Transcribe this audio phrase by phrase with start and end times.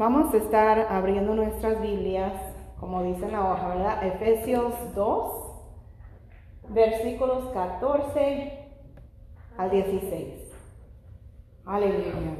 [0.00, 2.32] Vamos a estar abriendo nuestras Biblias,
[2.78, 4.06] como dice en la hoja, ¿verdad?
[4.06, 5.32] Efesios 2,
[6.70, 8.64] versículos 14
[9.58, 10.24] al 16.
[11.66, 12.32] Aleluya.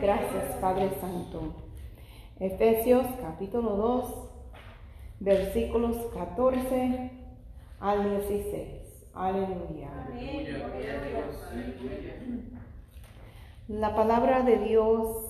[0.00, 1.52] Gracias, Padre Santo.
[2.38, 4.30] Efesios capítulo 2,
[5.18, 7.10] versículos 14
[7.80, 9.08] al 16.
[9.14, 9.90] Aleluya.
[13.66, 15.21] La palabra de Dios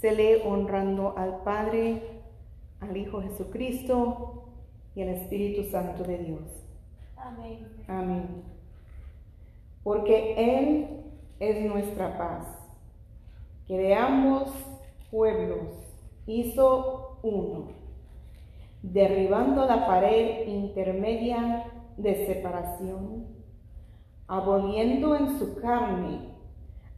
[0.00, 2.02] se lee honrando al Padre,
[2.80, 4.44] al Hijo Jesucristo
[4.94, 6.40] y al Espíritu Santo de Dios.
[7.16, 7.66] Amén.
[7.88, 8.42] Amén.
[9.82, 11.04] Porque Él
[11.40, 12.46] es nuestra paz,
[13.66, 14.50] que de ambos
[15.10, 15.68] pueblos
[16.26, 17.68] hizo uno,
[18.82, 23.26] derribando la pared intermedia de separación,
[24.28, 26.34] aboliendo en su carne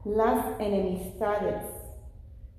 [0.05, 1.78] las enemistades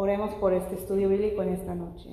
[0.00, 2.08] Oremos por este estudio bíblico en esta noche.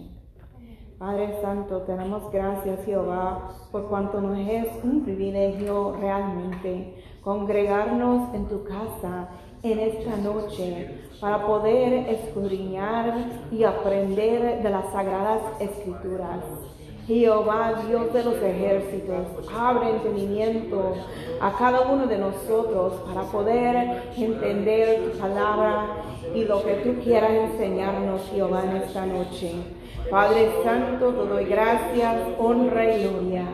[0.97, 8.47] Padre Santo, te damos gracias Jehová por cuanto nos es un privilegio realmente congregarnos en
[8.47, 9.30] tu casa
[9.61, 16.44] en esta noche para poder escudriñar y aprender de las sagradas escrituras.
[17.06, 20.95] Jehová, Dios de los ejércitos, abre entendimiento
[21.39, 27.31] a cada uno de nosotros para poder entender tu palabra y lo que tú quieras
[27.31, 29.52] enseñarnos, Jehová, en esta noche.
[30.09, 33.45] Padre Santo, te doy gracias, honra y gloria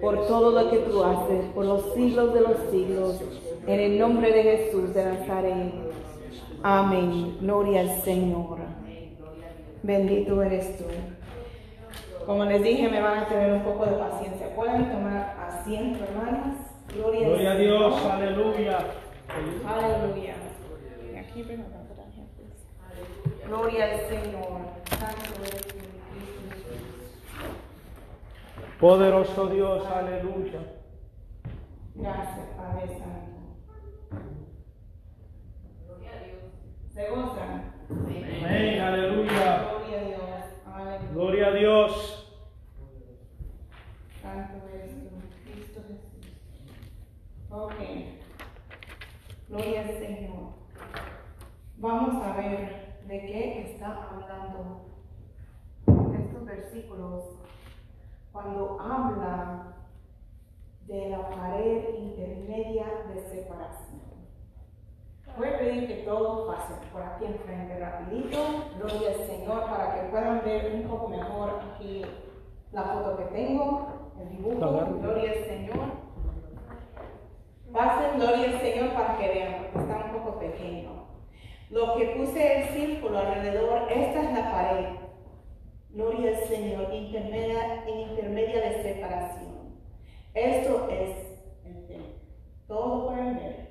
[0.00, 3.22] por todo lo que tú haces, por los siglos de los siglos,
[3.66, 5.72] en el nombre de Jesús de Nazaret.
[6.62, 7.38] Amén.
[7.40, 8.58] Gloria al Señor.
[9.82, 10.84] Bendito eres tú.
[12.26, 14.54] Como les dije, me van a tener un poco de paciencia.
[14.54, 16.56] Pueden tomar asiento, hermanas.
[16.94, 18.78] Gloria, Gloria a Dios, aleluya.
[19.66, 20.34] Aleluya.
[21.12, 21.44] Y aquí.
[23.46, 24.60] Gloria al Señor.
[24.88, 27.14] Santo tú, Cristo Jesús.
[28.80, 30.60] Poderoso Dios, aleluya.
[31.94, 33.34] Gracias, Padre Santo.
[36.94, 37.72] ¿Se gozan?
[37.90, 39.68] Amén, aleluya.
[39.72, 40.20] Gloria a Dios.
[40.64, 41.12] Aleluya.
[41.12, 42.34] Gloria a Dios.
[44.22, 45.10] Santo eres tú,
[45.44, 46.36] Cristo Jesús.
[47.50, 47.74] Ok.
[49.48, 50.54] Gloria al Señor.
[51.78, 54.86] Vamos a ver de qué está hablando
[55.86, 57.24] estos versículos
[58.32, 59.74] cuando habla
[60.86, 64.04] de la pared intermedia de separación.
[65.36, 68.38] Voy a pedir que todos pasen por aquí enfrente rapidito.
[68.78, 72.02] Gloria al Señor para que puedan ver un poco mejor aquí
[72.74, 73.86] la foto que tengo,
[74.20, 74.64] el dibujo.
[74.64, 74.98] Agarre.
[75.00, 76.04] Gloria al Señor.
[77.72, 80.90] Pasen, gloria al Señor para que vean, porque está un poco pequeño.
[81.70, 84.86] Lo que puse el círculo alrededor, esta es la pared.
[85.90, 89.54] Gloria al Señor, intermedia, intermedia de separación.
[90.34, 92.18] Esto es el templo.
[92.66, 93.68] Todos lo pueden ver.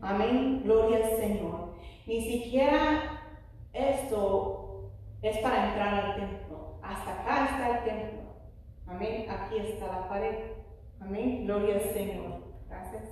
[0.00, 1.74] Amén, gloria al Señor.
[2.06, 3.20] Ni siquiera
[3.74, 4.90] esto
[5.20, 6.47] es para entrar al templo.
[6.88, 8.22] Hasta acá está el templo.
[8.86, 10.52] Amén, aquí está la pared.
[11.00, 12.40] Amén, gloria al Señor.
[12.66, 13.04] Gracias.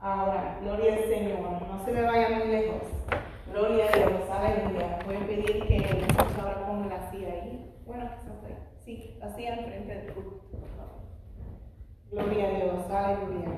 [0.00, 1.40] Ahora, gloria al Señor.
[1.40, 2.82] No se me vaya muy lejos.
[3.50, 4.98] Gloria a Dios, aleluya.
[5.06, 7.74] Voy a pedir que nosotros ahora pongan la silla ahí.
[7.86, 8.10] Bueno.
[8.84, 10.40] Sí, la silla enfrente del favor.
[12.10, 13.48] Gloria a Dios, aleluya.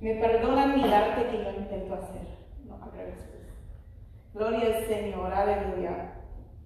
[0.00, 2.26] Me perdonan mi arte que yo intento hacer.
[2.66, 3.18] No, al revés.
[4.32, 6.23] Gloria al Señor, aleluya.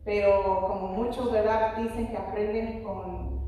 [0.09, 1.77] Pero como muchos, ¿verdad?
[1.77, 3.43] Dicen que aprenden con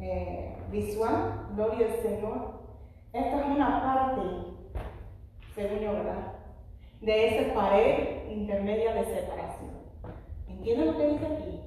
[0.00, 2.62] eh, visual, gloria al Señor.
[3.12, 4.22] Esta es una parte,
[5.54, 6.32] según yo, ¿verdad?
[7.02, 9.72] De esa pared intermedia de separación.
[10.48, 11.60] ¿Entienden lo que dice aquí?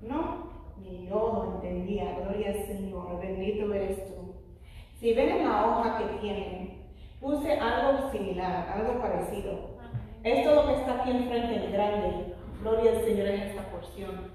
[0.00, 0.48] ¿No?
[0.78, 4.34] Ni yo lo entendía, gloria al Señor, bendito eres tú.
[4.98, 6.88] Si ven en la hoja que tienen,
[7.20, 9.70] puse algo similar, algo parecido.
[10.24, 12.31] Esto lo que está aquí enfrente en grande,
[12.62, 14.30] gloria al Señor en esta porción.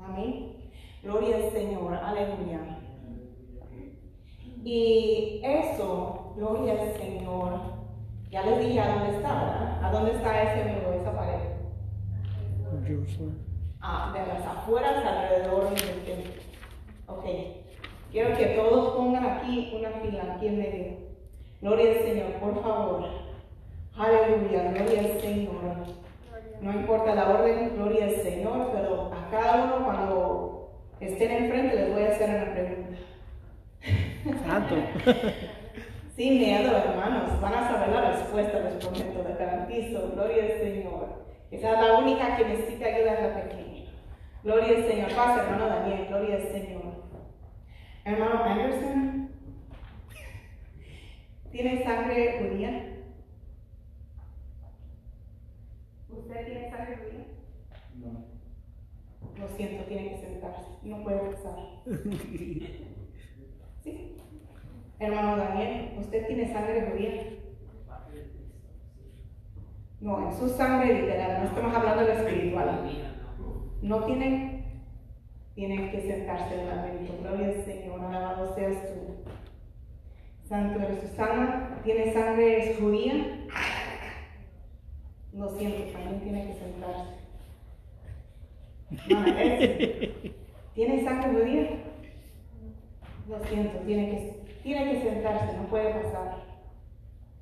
[0.00, 0.56] Amén.
[1.02, 2.78] Gloria al Señor, aleluya.
[4.64, 7.60] Y eso, gloria al Señor,
[8.30, 9.84] ya les dije a dónde está, ¿verdad?
[9.84, 11.40] ¿A dónde está ese muro, esa pared?
[12.72, 13.38] of Jerusalem.
[13.82, 16.42] ah, de las afueras alrededor del templo.
[17.06, 17.24] Ok,
[18.10, 20.92] quiero que todos pongan aquí una fila, aquí en medio.
[21.60, 23.04] Gloria al Señor, por favor.
[23.96, 26.03] Aleluya, gloria al Señor.
[26.60, 30.70] No importa la orden, gloria al Señor, pero a cada uno cuando
[31.00, 32.98] estén enfrente les voy a hacer una pregunta.
[34.46, 34.74] Santo.
[36.16, 40.12] Sin miedo, hermanos, van a saber la respuesta, les prometo, les garantizo.
[40.14, 41.24] Gloria al Señor.
[41.50, 43.90] Esa es la única que necesita ayuda es la pequeña.
[44.44, 45.14] Gloria al Señor.
[45.14, 46.82] Pasa, hermano Daniel, gloria al Señor.
[48.04, 49.30] Hermano Anderson,
[51.50, 52.93] ¿tiene sangre judía?
[56.26, 57.26] ¿Usted tiene sangre judía?
[57.96, 58.24] No.
[59.38, 60.70] Lo siento, tiene que sentarse.
[60.82, 61.56] No puede pasar.
[63.82, 64.16] ¿Sí?
[64.98, 67.22] Hermano Daniel, ¿usted tiene sangre judía?
[70.00, 72.90] No, en su sangre literal, no estamos hablando de espiritual.
[73.82, 74.64] No tiene,
[75.54, 77.18] tiene que sentarse en lamento.
[77.20, 79.14] Gloria al Señor, alabado seas tú.
[80.48, 83.46] Santo eres tu sana, tiene sangre judía.
[85.36, 87.24] Lo siento, también tiene que sentarse.
[90.74, 91.70] ¿Tiene sangre judía?
[93.28, 96.44] Lo siento, tiene que, tiene que sentarse, no puede pasar.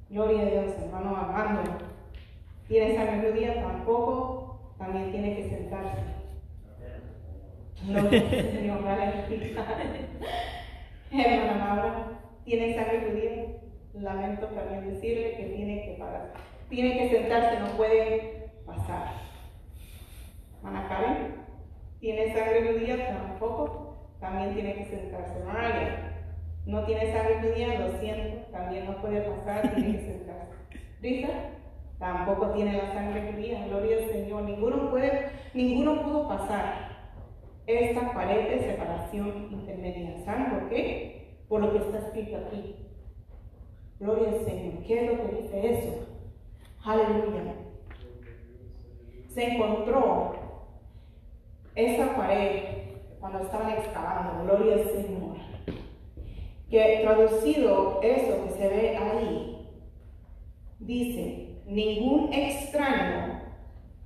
[0.09, 1.63] Gloria a Dios, hermano Armando.
[2.67, 3.63] ¿Tiene sangre judía?
[3.63, 5.99] Tampoco, también tiene que sentarse.
[7.95, 9.67] Al Señor, aleluya.
[11.11, 13.33] Hermana ¿tiene sangre judía?
[13.95, 16.33] Lamento también decirle que tiene que pagar.
[16.73, 19.13] Tiene que sentarse, no puede pasar.
[20.57, 21.35] Hermana Karen,
[22.01, 23.09] ¿tiene sangre judía?
[23.09, 25.45] Tampoco, también tiene que sentarse.
[25.45, 26.25] María,
[26.65, 30.55] no tiene sangre judía, lo siento, también no puede pasar, tiene que sentarse.
[31.03, 31.29] Rita,
[31.99, 36.89] tampoco tiene la sangre judía, gloria al Señor, ninguno puede, ninguno pudo pasar
[37.67, 40.25] esta pared de separación intermedia.
[40.25, 41.37] ¿Saben por qué?
[41.51, 42.77] Por lo que está escrito aquí.
[44.01, 44.83] Gloria al Señor.
[44.87, 46.12] ¿Qué es lo que dice eso?
[46.85, 47.55] Aleluya.
[49.29, 50.35] Se encontró
[51.77, 52.63] esa pared
[53.21, 54.45] cuando estaban excavando.
[54.45, 55.37] Gloria al Señor.
[56.69, 59.69] Que traducido eso que se ve ahí,
[60.81, 63.43] dice, ningún extraño,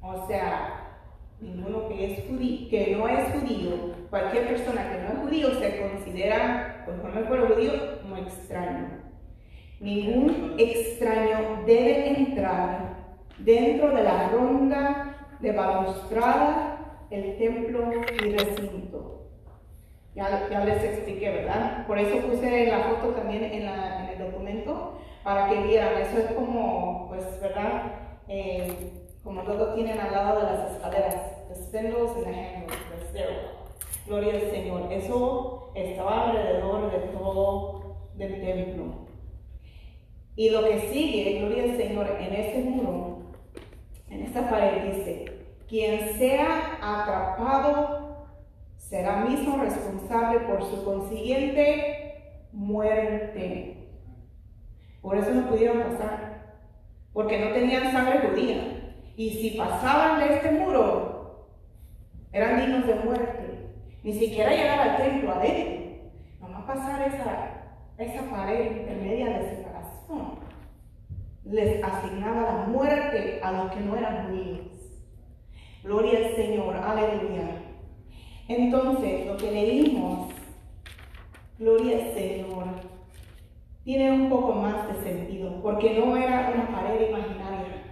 [0.02, 0.99] o sea,
[1.40, 3.70] ninguno que es judío, que no es judío,
[4.11, 8.96] cualquier persona que no es judío se considera, conforme al pueblo judío, como extraño.
[9.81, 12.96] Ningún extraño debe entrar
[13.38, 19.12] dentro de la ronda de balustrada, el templo y recinto.
[20.14, 21.87] Ya, ya les expliqué, ¿verdad?
[21.87, 26.00] Por eso puse la foto también en, la- en el documento para que vieran.
[26.00, 27.82] Eso es como, pues, ¿verdad?
[28.28, 28.93] Eh,
[29.23, 31.17] como luego tienen al lado de las escaleras,
[31.49, 32.67] the spindles and.
[34.06, 34.90] Gloria al Señor.
[34.93, 38.84] Eso estaba alrededor de todo del templo.
[40.37, 43.33] Y lo que sigue, gloria al Señor, en ese muro,
[44.11, 45.25] en esta pared dice,
[45.67, 48.27] quien sea atrapado
[48.77, 53.88] será mismo responsable por su consiguiente muerte.
[55.00, 56.59] Por eso no pudieron pasar,
[57.15, 58.94] porque no tenían sangre judía.
[59.17, 61.49] Y si pasaban de este muro,
[62.31, 63.71] eran dignos de muerte.
[64.02, 65.87] Ni siquiera llegar al templo adentro.
[66.40, 69.57] Nomás pasar esa, esa pared intermedia de
[71.45, 74.67] Les asignaba la muerte a los que no eran judíos.
[75.83, 77.63] Gloria al Señor, aleluya.
[78.49, 80.33] Entonces, lo que leímos,
[81.59, 82.67] gloria al Señor,
[83.85, 87.83] tiene un poco más de sentido, porque no era una pared imaginaria,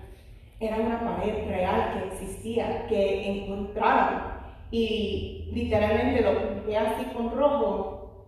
[0.58, 4.34] era una pared real que existía, que encontraron
[4.72, 8.26] y literalmente lo pinté así con rojo,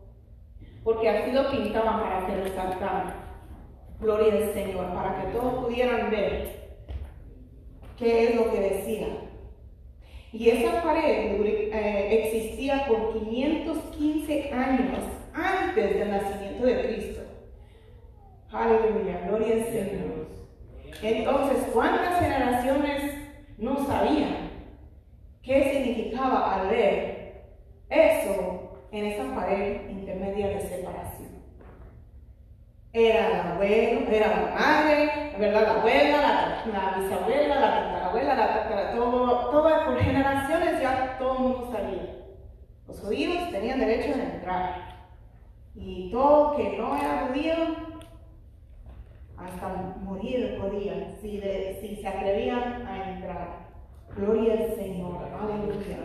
[0.84, 3.25] porque así lo pintaban para que resaltara.
[4.00, 6.76] Gloria al Señor, para que todos pudieran ver
[7.98, 9.08] qué es lo que decía.
[10.32, 14.98] Y esa pared eh, existía por 515 años
[15.32, 17.20] antes del nacimiento de Cristo.
[18.52, 20.28] Aleluya, gloria al Señor.
[21.02, 23.14] Entonces, ¿cuántas generaciones
[23.56, 24.50] no sabían
[25.42, 27.44] qué significaba al ver
[27.88, 31.35] eso en esa pared intermedia de separación?
[32.98, 35.62] Era el abuelo, era la madre, ¿verdad?
[35.66, 41.34] La abuela, la, la bisabuela, la tatarabuela, la tatara, todo, todo, por generaciones ya todo
[41.34, 42.24] mundo sabía.
[42.88, 44.96] Los judíos tenían derecho a entrar.
[45.74, 47.54] Y todo que no era judío,
[49.36, 49.68] hasta
[50.00, 53.66] morir podían, si, de- se atrevían a entrar.
[54.16, 55.18] Gloria al Señor.
[55.38, 55.98] Aleluya.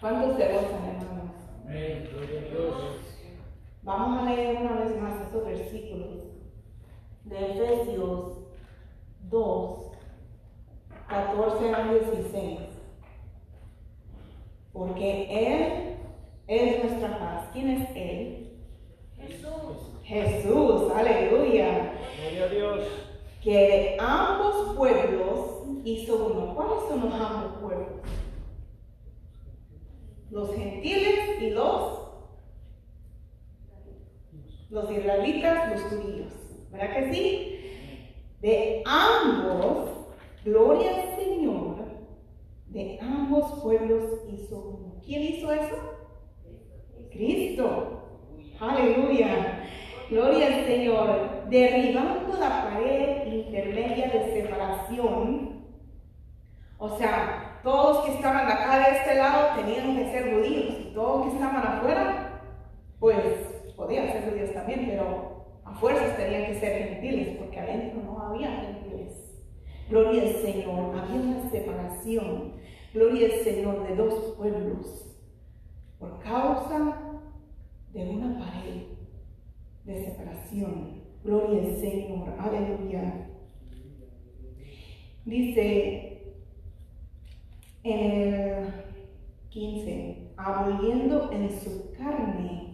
[0.00, 1.32] ¿Cuántos se gozan, hermanos?
[1.66, 2.08] Amén.
[2.10, 3.15] Gloria a Dios.
[3.86, 6.24] Vamos a leer una vez más estos versículos
[7.22, 8.38] de Efesios
[9.30, 9.92] 2,
[11.06, 12.58] 14 al 16.
[14.72, 15.98] Porque Él
[16.48, 17.48] es nuestra paz.
[17.52, 18.58] ¿Quién es Él?
[19.18, 20.00] Jesús.
[20.02, 21.92] Jesús, aleluya.
[22.18, 22.88] Gloria a Dios.
[23.40, 26.56] Que de ambos pueblos hizo uno.
[26.56, 27.88] ¿Cuáles son los ambos pueblos?
[30.32, 32.05] Los gentiles y los
[34.70, 36.32] los israelitas, los judíos.
[36.70, 37.52] ¿Verdad que sí?
[38.40, 39.90] De ambos,
[40.44, 41.76] gloria al Señor,
[42.68, 44.94] de ambos pueblos hizo uno.
[45.04, 45.76] ¿Quién hizo eso?
[47.10, 48.02] Cristo.
[48.60, 49.62] Aleluya.
[50.10, 51.48] Gloria al Señor.
[51.48, 55.64] Derribando la pared intermedia de separación.
[56.78, 60.74] O sea, todos que estaban acá de este lado tenían que ser judíos.
[60.80, 62.42] Y todos que estaban afuera,
[63.00, 68.20] pues podían ser judíos también, pero a fuerzas tenían que ser gentiles, porque adentro no
[68.20, 69.42] había gentiles.
[69.88, 72.54] Gloria al Señor, había una separación.
[72.94, 75.16] Gloria al Señor de dos pueblos,
[75.98, 77.20] por causa
[77.92, 78.82] de una pared
[79.84, 81.02] de separación.
[81.22, 83.28] Gloria al Señor, aleluya.
[85.24, 86.34] Dice
[87.82, 88.66] en el
[89.50, 92.65] 15, aboliendo en su carne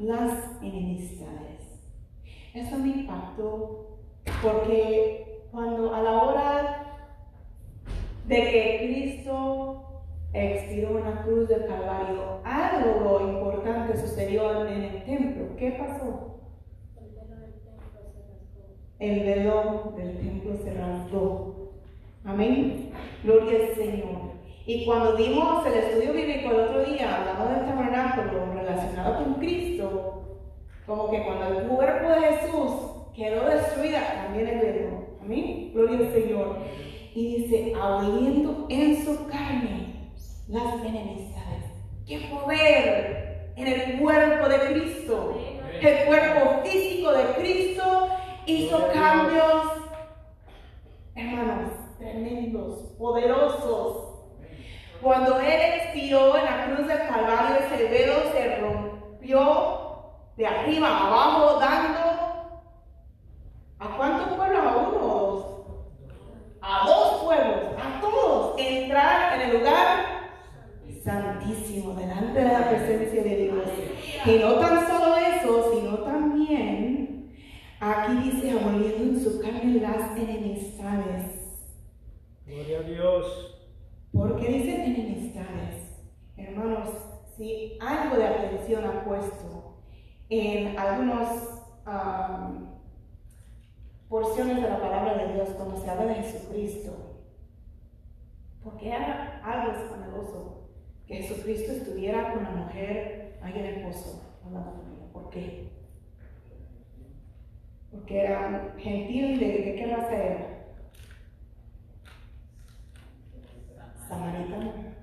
[0.00, 1.80] las enemistades.
[2.54, 3.98] Eso me impactó
[4.42, 6.86] porque cuando a la hora
[8.26, 15.56] de que Cristo expiró en la cruz del Calvario, algo importante sucedió en el templo.
[15.56, 16.40] ¿Qué pasó?
[18.98, 21.72] El velo del templo se rasgó.
[22.24, 22.90] Amén.
[23.22, 24.39] Gloria al Señor.
[24.66, 30.22] Y cuando dimos el estudio bíblico el otro día, hablando del tabernáculo relacionado con Cristo,
[30.86, 32.72] como que cuando el cuerpo de Jesús
[33.14, 34.90] quedó destruida, también el velo.
[35.22, 35.70] Amén.
[35.72, 36.58] Gloria al Señor.
[37.14, 40.10] Y dice, aboliendo en su carne
[40.48, 41.64] las enemistades.
[42.06, 45.38] ¡Qué poder en el cuerpo de Cristo!
[45.80, 48.08] El cuerpo físico de Cristo
[48.46, 49.64] hizo cambios,
[51.14, 54.09] hermanos, tremendos, poderosos.
[55.02, 59.80] Cuando Él expiró en la cruz del Calvario, ese velo se rompió
[60.36, 62.00] de arriba a abajo, dando
[63.78, 64.60] ¿a cuántos pueblos?
[64.62, 65.46] ¿A uno o dos?
[66.60, 70.20] A dos pueblos, a todos, entrar en el lugar
[71.02, 73.64] santísimo, delante de la presencia de Dios.
[74.26, 77.34] Y no tan solo eso, sino también,
[77.80, 81.24] aquí dice, aboliendo en su carne las enemistades.
[82.46, 83.49] Gloria a Dios.
[84.12, 86.00] ¿Por qué dicen enemistades?
[86.36, 86.88] Hermanos,
[87.36, 89.82] si algo de atención ha puesto
[90.28, 91.60] en algunas
[94.08, 97.20] porciones de la palabra de Dios cuando se habla de Jesucristo,
[98.64, 100.68] porque era algo escandaloso
[101.06, 105.12] que Jesucristo estuviera con la mujer ahí en el pozo hablando con ella.
[105.12, 105.70] ¿Por qué?
[107.90, 110.60] Porque era gentil, ¿de, de qué raza era?
[114.08, 114.96] Samaritana.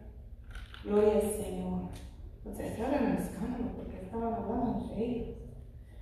[0.84, 1.90] Gloria al Señor.
[2.78, 5.38] Era un escándalo, porque estaban hablando entre ellos.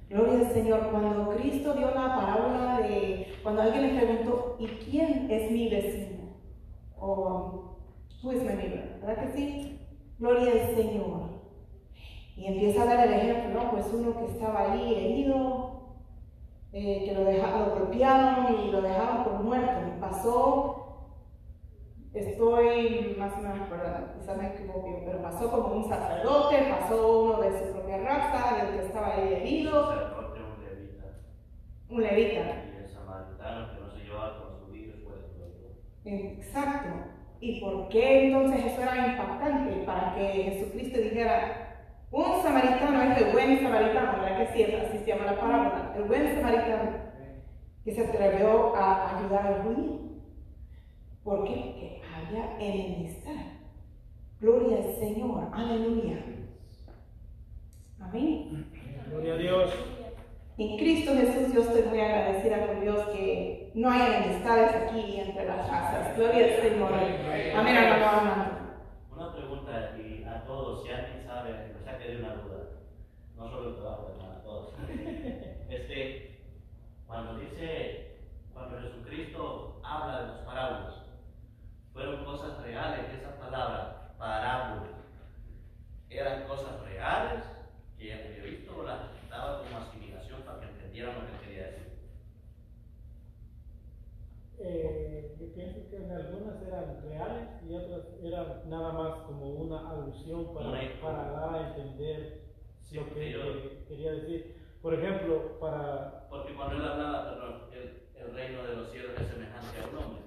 [0.10, 0.90] Gloria al Señor.
[0.92, 6.36] Cuando Cristo dio la parábola de, cuando alguien le preguntó, ¿y quién es mi vecino?
[7.00, 7.78] O,
[8.22, 9.00] who is my neighbor?
[9.02, 9.80] ¿Verdad que sí?
[10.20, 11.22] Gloria al Señor.
[12.36, 13.72] Y empieza a dar el ejemplo, ¿no?
[13.72, 15.96] Pues uno que estaba ahí herido,
[16.74, 19.82] eh, que lo, dejaron, lo golpearon y lo dejaron por muerto.
[19.88, 20.85] Y pasó
[22.22, 27.42] estoy más o menos acordada, quizás me equivoqué, pero pasó como un sacerdote, pasó uno
[27.42, 29.82] de su propia raza, del que estaba ahí herido.
[29.82, 31.04] Un sacerdote, un levita.
[31.90, 32.40] Un levita.
[32.40, 35.76] Y el samaritano que no se llevaba con su vida después de todo.
[36.06, 36.90] Exacto.
[37.42, 39.84] ¿Y por qué entonces eso era impactante?
[39.86, 41.66] Para que Jesucristo dijera,
[42.12, 44.74] un samaritano es el buen samaritano, ¿verdad que sí?
[44.74, 45.94] Así se llama la parábola.
[45.98, 46.92] El buen samaritano
[47.84, 50.00] que se atrevió a ayudar al judío.
[51.24, 52.02] ¿Por qué?
[52.16, 53.32] Había enemistad.
[54.40, 55.50] Gloria al Señor.
[55.54, 56.24] Aleluya.
[58.00, 58.72] Amén.
[59.10, 59.74] Gloria a Dios.
[60.58, 65.46] En Cristo Jesús yo estoy muy agradecida con Dios que no hay enemistades aquí entre
[65.46, 66.16] las razas.
[66.16, 66.94] Gloria al Señor.
[66.94, 68.56] Amén, hermano.
[69.14, 72.58] Una pregunta y a todos, si alguien sabe, o sea que de una duda,
[73.36, 74.74] no solo el trabajo, hermano, a todos.
[75.70, 76.40] Este,
[77.08, 78.18] cuando dice,
[78.54, 80.96] cuando Jesucristo habla de los parábolas,
[82.64, 84.88] reales, esa palabra, parábola,
[86.10, 87.44] eran cosas reales
[87.98, 91.86] que el periodista las daba como asimilación para que entendieran lo que quería decir.
[94.60, 99.90] Eh, yo pienso que en algunas eran reales y otras eran nada más como una
[99.92, 102.42] alusión para, Una- para dar a entender
[102.82, 104.56] Sí, lo porque que yo- que quería decir.
[104.82, 109.28] Por ejemplo, para Porque cuando él hablaba, perdón, el, el reino de los cielos es
[109.28, 110.22] semejante a un hombre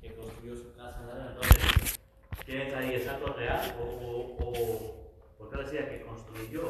[0.00, 1.30] que construyó su casa en la arena.
[1.30, 2.00] Entonces,
[2.44, 2.94] ¿quién está ahí?
[2.94, 3.60] ¿Es algo real?
[3.80, 6.62] ¿O, o, o por qué decía que construyó?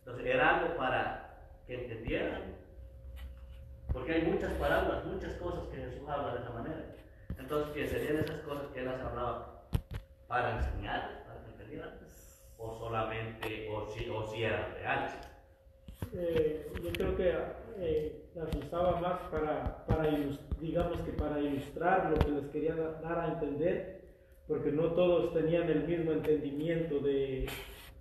[0.00, 2.42] Entonces, era algo para que entendieran.
[3.92, 6.94] Porque hay muchas parábolas, muchas cosas que Jesús habla de esa manera.
[7.38, 9.62] Entonces, que serían esas cosas que él las hablaba
[10.26, 11.98] para enseñar, para que entendieran,
[12.58, 15.12] o solamente, o si, o si eran reales.
[16.12, 17.34] Eh, yo creo que
[17.78, 22.74] eh, las usaba más para, para ilus- digamos que para ilustrar lo que les quería
[22.74, 24.02] da- dar a entender,
[24.48, 27.46] porque no todos tenían el mismo entendimiento de,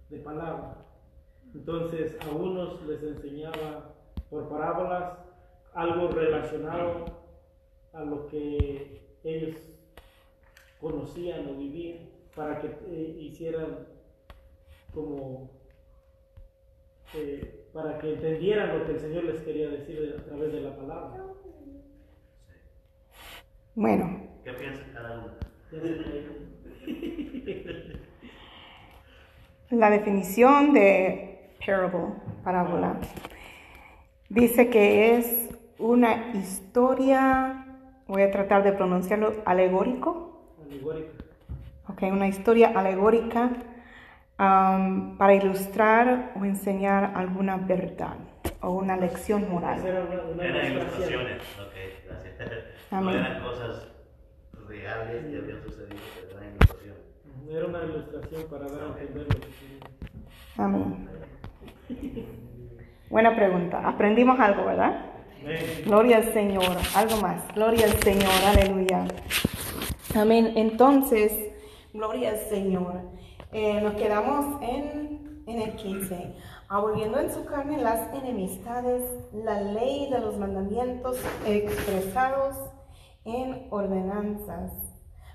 [0.10, 0.86] de palabra.
[1.54, 3.94] Entonces a unos les enseñaba
[4.30, 5.20] por parábolas
[5.74, 7.06] algo relacionado
[7.94, 9.56] a lo que ellos
[10.80, 13.88] conocían o vivían, para que eh, hicieran
[14.94, 15.50] como
[17.16, 20.62] eh, para que entendieran lo que el Señor les quería decir de- a través de
[20.62, 21.24] la palabra.
[23.76, 25.34] Bueno, ¿Qué piensa cada uno?
[29.70, 32.96] La definición de parable, parábola,
[34.30, 37.66] dice que es una historia,
[38.08, 41.10] voy a tratar de pronunciarlo, alegórico, Alegórica.
[41.90, 43.50] ok, una historia alegórica
[44.38, 48.16] am, para ilustrar o enseñar alguna verdad
[48.62, 49.80] o una lección moral.
[49.80, 51.22] Esa era una, una Eran ilustración.
[51.22, 51.74] ilustraciones, ok,
[52.08, 52.36] gracias.
[52.92, 53.16] No Amén.
[53.18, 53.88] eran cosas
[54.68, 57.02] reales que habían sucedido, pero eran ilustraciones.
[57.50, 60.62] Era una ilustración para dar a entender lo que.
[60.62, 61.10] Amén.
[63.10, 63.88] Buena pregunta.
[63.88, 65.06] Aprendimos algo, ¿verdad?
[65.42, 65.60] Amén.
[65.86, 66.78] Gloria al Señor.
[66.96, 67.48] Algo más.
[67.56, 68.32] Gloria al Señor.
[68.46, 69.06] Aleluya.
[70.16, 70.54] Amén.
[70.56, 71.32] Entonces,
[71.94, 73.02] gloria al Señor.
[73.54, 76.34] Eh, nos quedamos en, en el 15.
[76.68, 82.58] Aboliendo en su carne las enemistades, la ley de los mandamientos expresados
[83.28, 84.72] en ordenanzas,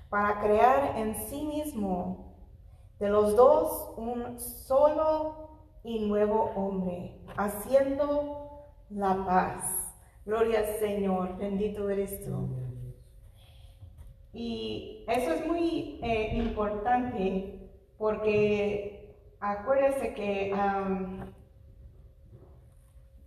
[0.09, 2.35] para crear en sí mismo
[2.99, 5.49] de los dos un solo
[5.83, 9.93] y nuevo hombre, haciendo la paz.
[10.25, 12.49] Gloria al Señor, bendito eres tú.
[14.33, 20.51] Y eso es muy eh, importante porque acuérdese que,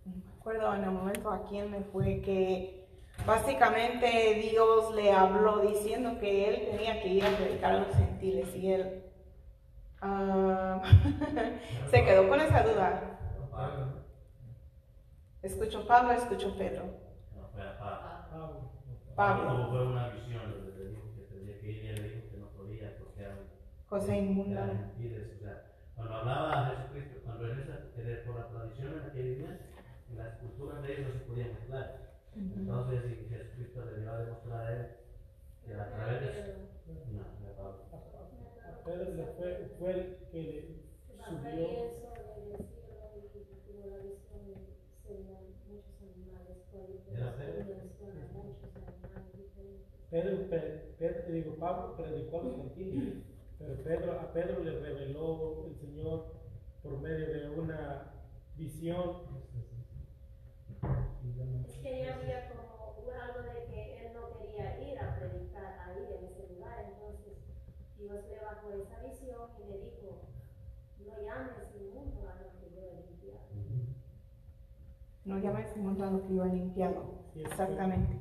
[0.05, 2.76] me acuerdo en el momento a quién me fue que
[3.25, 8.55] básicamente Dios le habló diciendo que él tenía que ir a predicar a los gentiles
[8.55, 9.03] y él
[10.01, 10.81] ah,
[11.89, 13.19] se quedó con esa duda.
[15.41, 16.83] Escuchó Pablo, escuchó Pedro.
[19.15, 19.69] Pablo.
[19.69, 22.47] Fue una visión donde le dijo que tenía que ir y él dijo que no
[22.49, 23.25] podía porque
[23.89, 24.91] Cosa inmunda.
[25.95, 27.79] cuando hablaba Jesucristo, cuando en esa,
[28.25, 29.59] por la tradición en la que vivían,
[30.11, 32.06] en las culturas de ellos no se podía mezclar.
[32.37, 34.87] Entonces y Jesucristo le dio a demostrar a él
[35.65, 36.53] que a través de.
[37.11, 37.79] No, no, Pablo.
[37.91, 40.41] A Pedro le fue, fue el que
[41.09, 41.97] le subió.
[47.11, 47.65] Era Pedro.
[50.09, 53.13] Pedro, Pe- Pedro, digo, Pablo predicó a los gentiles,
[53.59, 56.25] pero Pedro, a Pedro le reveló el Señor
[56.81, 58.13] por medio de una
[58.55, 59.17] visión.
[61.67, 62.67] Es que ya había como
[63.21, 67.33] algo de que él no quería ir a predicar ahí en ese lugar, entonces
[68.07, 70.21] Dios le bajó esa visión y le dijo,
[71.05, 73.41] no llames inmundo a lo que yo he limpiado.
[75.25, 77.03] No llames inmundo a lo que yo he limpiado.
[77.35, 78.17] Exactamente.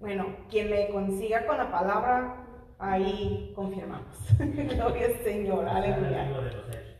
[0.00, 2.46] Bueno, quien me consiga con la palabra,
[2.78, 4.16] ahí confirmamos.
[4.38, 6.30] Gloria al Señor, aleluya.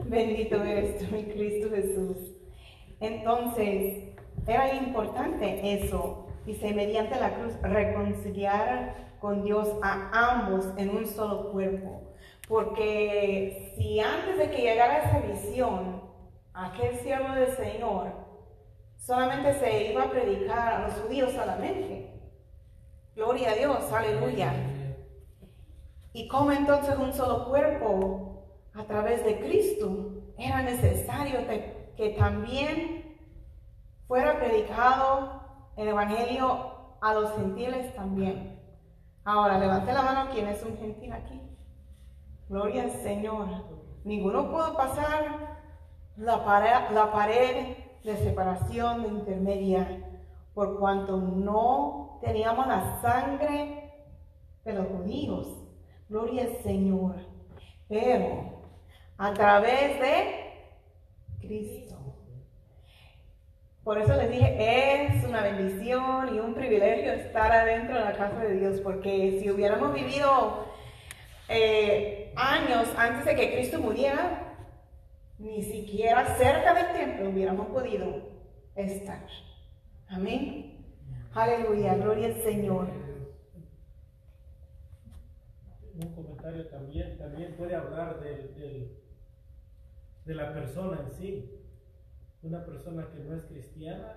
[0.05, 2.35] Bendito eres tú, mi Cristo Jesús.
[2.98, 4.12] Entonces,
[4.44, 6.26] era importante eso.
[6.44, 12.13] Dice, mediante la cruz, reconciliar con Dios a ambos en un solo cuerpo.
[12.49, 16.03] Porque si antes de que llegara esa visión,
[16.53, 18.13] aquel siervo del Señor
[18.99, 22.21] solamente se iba a predicar a los judíos solamente.
[23.15, 24.53] Gloria a Dios, aleluya.
[26.13, 31.81] Y como entonces un solo cuerpo a través de Cristo, era necesario que,
[32.19, 33.17] también
[34.09, 35.43] fuera predicado
[35.77, 38.52] el Evangelio a los gentiles también.
[39.25, 41.41] Ahora, levante la mano quien es un gentil aquí.
[42.49, 43.47] Gloria al Señor.
[44.05, 45.59] Ninguno pudo pasar
[46.17, 50.13] la pared, la pared de separación de intermedia
[50.55, 53.93] por cuanto no teníamos la sangre
[54.65, 55.47] de los judíos.
[56.09, 57.15] Gloria al Señor.
[57.89, 58.61] Pero
[59.19, 60.53] a través de
[61.41, 62.12] Cristo.
[63.85, 68.38] Por eso les dije, es una bendición y un privilegio estar adentro de la casa
[68.38, 70.66] de Dios, porque si hubiéramos vivido
[71.49, 74.55] eh, años antes de que Cristo muriera,
[75.38, 78.31] ni siquiera cerca del templo hubiéramos podido
[78.77, 79.27] estar.
[80.09, 80.87] Amén.
[81.35, 82.87] Aleluya, gloria al Señor.
[85.95, 88.97] Un comentario también, también puede hablar del,
[90.25, 91.62] de la persona en sí.
[92.42, 94.16] Una persona que no es cristiana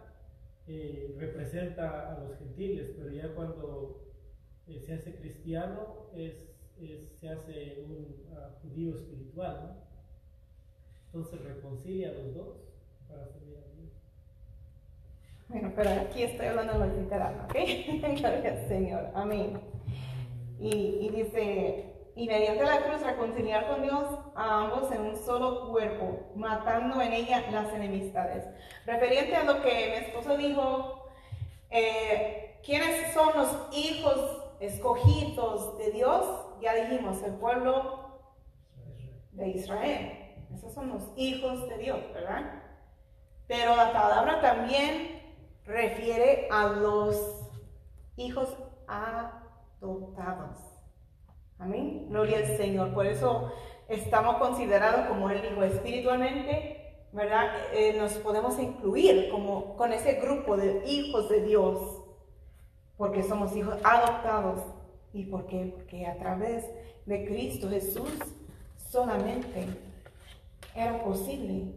[0.67, 4.03] eh, representa a los gentiles, pero ya cuando
[4.67, 6.33] eh, se hace cristiano es,
[7.19, 9.61] se hace un uh, judío espiritual.
[9.63, 9.85] ¿no?
[11.05, 12.57] Entonces reconcilia a los dos
[13.07, 13.91] para servir a Dios.
[15.47, 17.53] Bueno, pero aquí estoy hablando de lo literal, ¿ok?
[18.19, 19.59] Gloria al Señor, amén.
[20.59, 26.31] Y dice, y mediante la cruz reconciliar con Dios a ambos en un solo cuerpo,
[26.35, 28.45] matando en ella las enemistades.
[28.85, 31.09] Referente a lo que mi esposo dijo,
[31.69, 36.25] eh, ¿quiénes son los hijos escogidos de Dios?
[36.61, 38.05] Ya dijimos, el pueblo
[39.33, 40.21] de Israel.
[40.53, 42.63] Esos son los hijos de Dios, ¿verdad?
[43.47, 45.21] Pero la palabra también
[45.65, 47.49] refiere a los
[48.15, 48.55] hijos
[48.87, 50.74] adoptados.
[51.57, 52.07] Amén.
[52.09, 52.93] Gloria al Señor.
[52.93, 53.51] Por eso
[53.87, 57.49] estamos considerados, como él dijo, espiritualmente, ¿verdad?
[57.73, 62.03] Eh, nos podemos incluir como con ese grupo de hijos de Dios,
[62.97, 64.61] porque somos hijos adoptados.
[65.13, 65.45] ¿Y por?
[65.45, 66.65] Porque a través
[67.05, 68.09] de Cristo Jesús
[68.89, 69.65] solamente
[70.75, 71.73] era posible.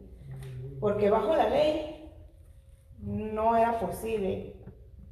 [0.80, 2.10] Porque bajo la ley
[3.00, 4.56] no era posible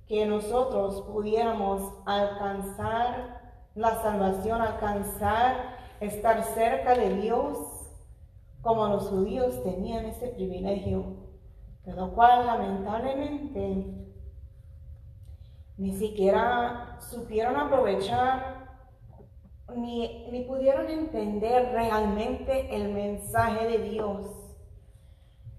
[0.09, 3.36] que nosotros pudiéramos alcanzar
[3.77, 7.59] la salvación, alcanzar, estar cerca de Dios,
[8.63, 11.05] como los judíos tenían ese privilegio,
[11.85, 13.87] de lo cual lamentablemente
[15.77, 18.67] ni siquiera supieron aprovechar
[19.77, 24.27] ni, ni pudieron entender realmente el mensaje de Dios.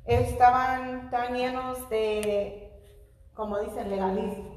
[0.06, 2.72] Estaban tan llenos de,
[3.36, 4.57] como dicen, legalismo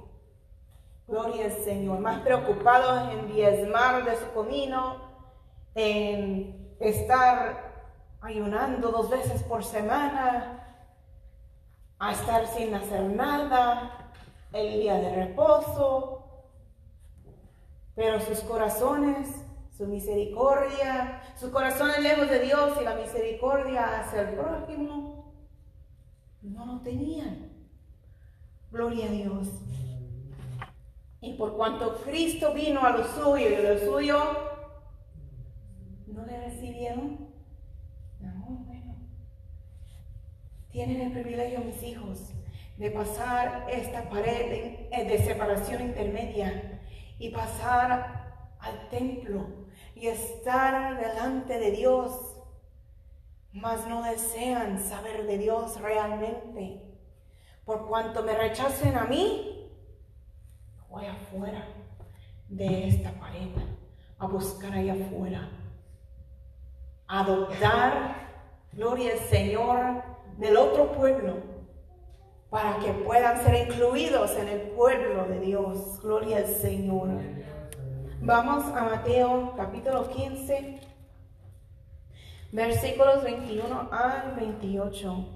[1.11, 1.99] Gloria al Señor.
[1.99, 4.97] Más preocupados en diezmar de su comino,
[5.75, 10.87] en estar ayunando dos veces por semana,
[11.99, 14.13] a estar sin hacer nada,
[14.53, 16.47] el día de reposo.
[17.97, 19.29] Pero sus corazones,
[19.77, 25.35] su misericordia, sus corazones lejos de Dios y la misericordia hacia el prójimo,
[26.43, 27.51] no lo tenían.
[28.71, 29.49] Gloria a Dios.
[31.21, 34.51] Y por cuanto Cristo vino a lo suyo y lo suyo
[36.13, 37.29] no le recibieron,
[38.21, 38.95] no, bueno.
[40.71, 42.33] Tienen el privilegio mis hijos
[42.77, 46.81] de pasar esta pared de, eh, de separación intermedia
[47.19, 49.47] y pasar al templo
[49.95, 52.37] y estar delante de Dios,
[53.53, 56.83] mas no desean saber de Dios realmente.
[57.65, 59.60] Por cuanto me rechacen a mí,
[60.91, 61.65] voy afuera
[62.49, 63.49] de esta pared,
[64.19, 65.49] a buscar allá afuera,
[67.07, 68.17] a adoptar,
[68.73, 70.03] gloria al Señor,
[70.37, 71.37] del otro pueblo,
[72.51, 76.01] para que puedan ser incluidos en el pueblo de Dios.
[76.03, 77.09] Gloria al Señor.
[78.23, 80.81] Vamos a Mateo capítulo 15,
[82.51, 85.27] versículos 21 al 28.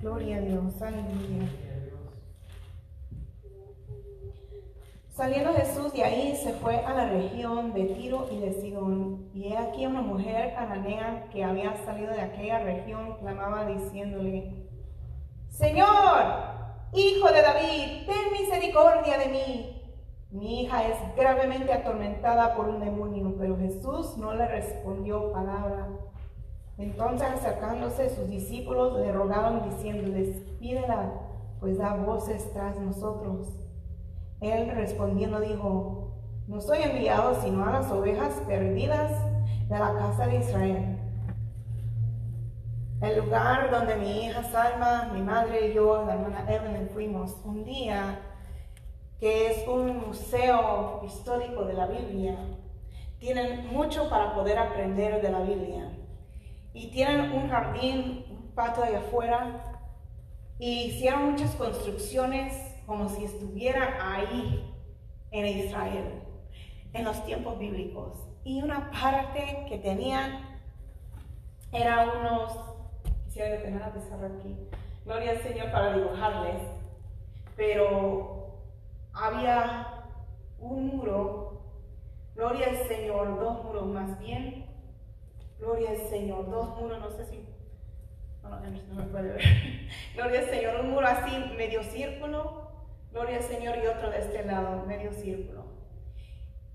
[0.00, 1.71] Gloria a Dios, aleluya.
[5.12, 9.28] Saliendo Jesús de ahí, se fue a la región de Tiro y de Sidón.
[9.34, 14.66] Y he aquí una mujer cananea que había salido de aquella región clamaba diciéndole,
[15.50, 15.86] Señor,
[16.94, 19.82] hijo de David, ten misericordia de mí.
[20.30, 25.88] Mi hija es gravemente atormentada por un demonio, pero Jesús no le respondió palabra.
[26.78, 31.12] Entonces acercándose sus discípulos le rogaban diciéndoles, pídela,
[31.60, 33.61] pues da voces tras nosotros.
[34.42, 36.12] Él respondiendo dijo,
[36.48, 39.12] no soy enviado sino a las ovejas perdidas
[39.68, 40.98] de la casa de Israel.
[43.00, 47.64] El lugar donde mi hija Salma, mi madre y yo, la hermana Evelyn, fuimos un
[47.64, 48.20] día
[49.20, 52.36] que es un museo histórico de la Biblia,
[53.20, 55.96] tienen mucho para poder aprender de la Biblia.
[56.72, 59.78] Y tienen un jardín, un patio allá afuera,
[60.58, 64.72] y hicieron muchas construcciones como si estuviera ahí
[65.30, 66.22] en Israel,
[66.92, 68.28] en los tiempos bíblicos.
[68.44, 70.60] Y una parte que tenían
[71.72, 72.52] era unos,
[73.24, 74.56] quisiera detener la pizarra aquí,
[75.04, 76.62] gloria al Señor para dibujarles,
[77.56, 78.58] pero
[79.12, 80.04] había
[80.58, 81.62] un muro,
[82.34, 84.66] gloria al Señor, dos muros más bien,
[85.58, 87.46] gloria al Señor, dos muros, no sé si,
[88.42, 89.42] no, me puede ver,
[90.14, 92.70] gloria al Señor, un muro así, medio círculo,
[93.12, 95.66] gloria al Señor y otro de este lado, medio círculo.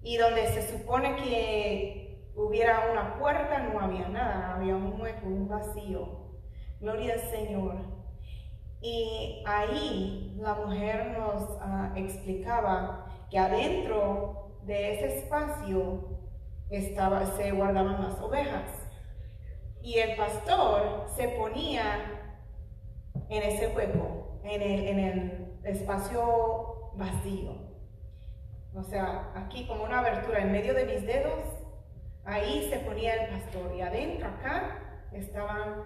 [0.01, 5.47] Y donde se supone que hubiera una puerta, no había nada, había un hueco, un
[5.47, 6.27] vacío.
[6.79, 7.75] Gloria al Señor.
[8.79, 16.19] Y ahí la mujer nos ah, explicaba que adentro de ese espacio
[16.69, 18.76] estaba, se guardaban las ovejas.
[19.87, 22.35] Y el pastor se ponía
[23.29, 27.55] en ese hueco, en el, espacio vacío.
[28.75, 31.39] O sea, aquí como una abertura en medio de mis dedos,
[32.25, 35.85] ahí se ponía el pastor y adentro acá estaban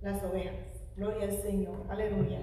[0.00, 0.86] las ovejas.
[0.94, 2.38] Gloria al Señor, aleluya.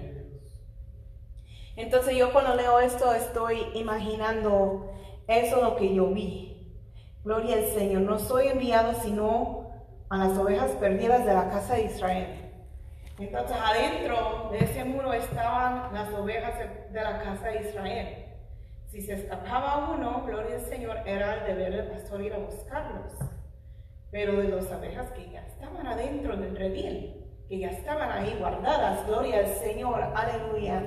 [1.76, 4.92] Entonces yo cuando leo esto estoy imaginando
[5.26, 6.76] eso lo que yo vi.
[7.24, 9.57] Gloria al Señor, no soy enviado sino
[10.10, 12.48] a las ovejas perdidas de la casa de Israel.
[13.18, 16.54] Entonces adentro de ese muro estaban las ovejas
[16.92, 18.24] de la casa de Israel.
[18.90, 23.12] Si se escapaba uno, gloria al Señor, era el deber del pastor ir a buscarlos.
[24.10, 29.06] Pero de las abejas que ya estaban adentro del redil, que ya estaban ahí guardadas,
[29.06, 30.82] gloria al Señor, aleluya.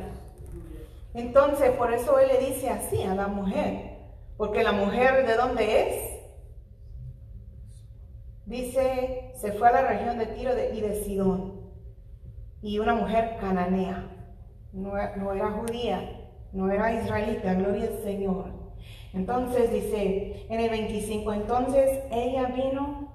[1.13, 3.97] Entonces, por eso él le dice así a la mujer,
[4.38, 6.20] porque la mujer de dónde es?
[8.45, 11.62] Dice, se fue a la región de Tiro y de Sidón,
[12.62, 14.08] y una mujer cananea,
[14.73, 18.62] no, no era judía, no era israelita, gloria al Señor.
[19.13, 23.12] Entonces dice en el 25, entonces ella vino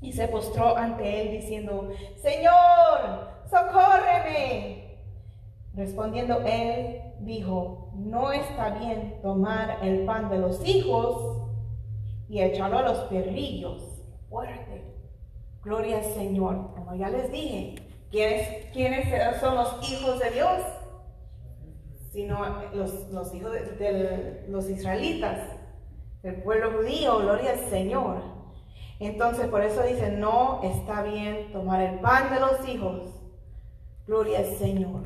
[0.00, 4.98] y se postró ante él diciendo, Señor, socórreme.
[5.74, 11.47] Respondiendo él, dijo, no está bien tomar el pan de los hijos
[12.28, 13.82] y echarlo a los perrillos.
[14.28, 14.84] Fuerte.
[15.62, 16.74] Gloria al Señor.
[16.74, 17.76] Como ya les dije,
[18.10, 20.62] ¿quiénes, ¿quiénes son los hijos de Dios?
[22.12, 22.38] sino
[22.74, 25.38] los, hijos de, los israelitas,
[26.22, 28.22] el pueblo judío, gloria al Señor.
[28.98, 33.14] Entonces por eso dice, no está bien tomar el pan de los hijos,
[34.06, 35.02] gloria al Señor.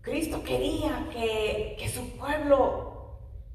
[0.00, 2.83] Cristo quería que, que su pueblo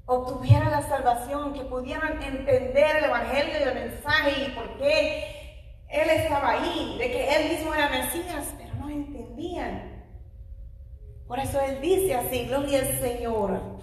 [0.10, 6.10] obtuviera la salvación, que pudieran entender el Evangelio y el mensaje y por qué Él
[6.10, 10.04] estaba ahí, de que Él mismo era Mesías, pero no entendían.
[11.28, 13.80] Por eso Él dice así, gloria al Señor.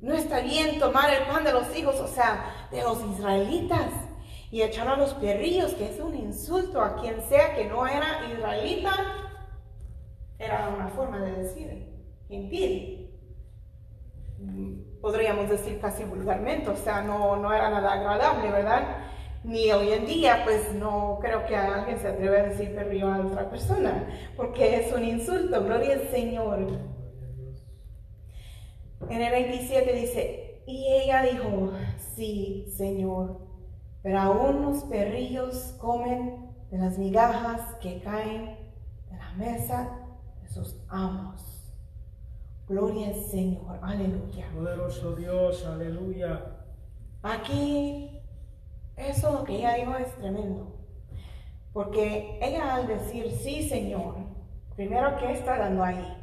[0.00, 3.90] No está bien tomar el pan de los hijos, o sea, de los israelitas,
[4.50, 8.30] y echarlo a los perrillos, que es un insulto a quien sea que no era
[8.30, 8.92] israelita.
[10.38, 11.88] Era una forma de decir
[12.28, 12.97] gentil.
[15.00, 19.08] Podríamos decir casi vulgarmente, o sea, no, no era nada agradable, ¿verdad?
[19.44, 23.26] ni hoy en día, pues no creo que alguien se atreva a decir perrillo a
[23.26, 26.78] otra persona, porque es un insulto, gloria al Señor.
[29.08, 31.72] En el 27 dice, y ella dijo,
[32.14, 33.40] sí, Señor,
[34.02, 38.56] pero aún los perrillos comen de las migajas que caen
[39.10, 39.98] de la mesa
[40.42, 41.57] de sus amos.
[42.68, 44.50] Gloria al Señor, aleluya.
[44.54, 46.44] Poderoso Dios, aleluya.
[47.22, 48.20] Aquí
[48.94, 50.76] eso lo que ella dijo es tremendo.
[51.72, 54.16] Porque ella al decir sí, Señor,
[54.76, 56.14] primero, ¿qué está dando ahí?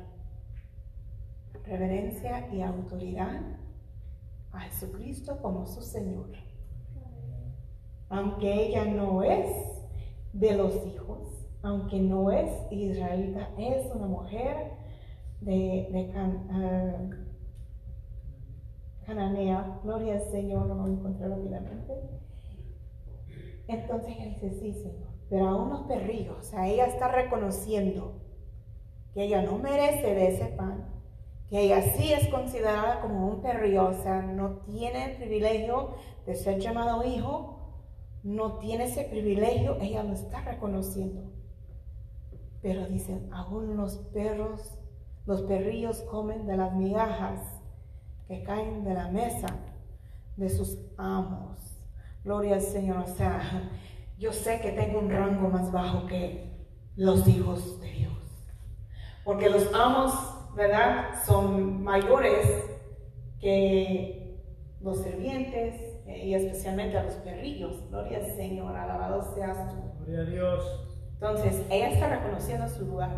[1.65, 3.41] Reverencia y autoridad
[4.51, 6.29] a Jesucristo como su Señor.
[8.09, 9.47] Aunque ella no es
[10.33, 14.84] de los hijos, aunque no es israelita, es una mujer
[15.45, 17.09] de, ah,
[19.05, 19.79] Cananea.
[19.83, 21.93] Gloria al Señor, lo encontré rápidamente
[23.67, 28.21] entonces ella dice, sí, Señor, pero a unos perrillos, o sea, ella está reconociendo
[29.13, 30.85] que ella no merece de ese pan,
[31.49, 36.35] que ella sí es considerada como un perrillo, o sea, no tiene el privilegio de
[36.35, 37.81] ser llamado hijo,
[38.23, 41.31] no tiene ese privilegio, ella lo está reconociendo.
[42.61, 44.79] Pero dicen, aún los perros,
[45.25, 47.39] los perrillos comen de las migajas
[48.27, 49.47] que caen de la mesa
[50.35, 51.57] de sus amos.
[52.23, 52.97] Gloria al Señor.
[52.97, 53.69] O sea,
[54.17, 58.13] yo sé que tengo un rango más bajo que los hijos de Dios.
[59.23, 60.13] Porque los amos,
[60.55, 61.15] ¿verdad?
[61.25, 62.63] Son mayores
[63.39, 64.39] que
[64.81, 67.89] los sirvientes y especialmente a los perrillos.
[67.89, 70.05] Gloria al Señor, alabado seas tú.
[70.05, 70.81] Gloria a Dios.
[71.13, 73.11] Entonces, ella está reconociendo su lugar.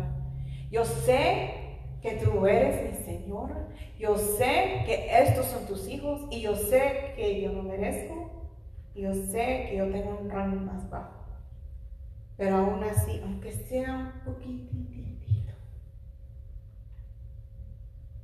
[0.70, 1.57] Yo sé
[2.02, 3.50] que tú eres mi Señor.
[3.98, 8.30] Yo sé que estos son tus hijos y yo sé que yo no merezco.
[8.94, 11.24] Y yo sé que yo tengo un rango más bajo.
[12.36, 15.52] Pero aún así, aunque sea un poquitito,